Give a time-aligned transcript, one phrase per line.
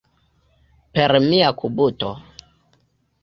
[0.95, 2.09] Per mia kubuto.